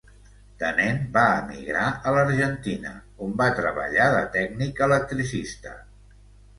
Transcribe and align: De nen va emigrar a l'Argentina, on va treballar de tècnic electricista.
De 0.61 0.69
nen 0.79 1.03
va 1.17 1.25
emigrar 1.41 1.83
a 1.89 2.15
l'Argentina, 2.17 2.95
on 3.29 3.39
va 3.45 3.53
treballar 3.63 4.11
de 4.19 4.27
tècnic 4.41 4.85
electricista. 4.91 5.81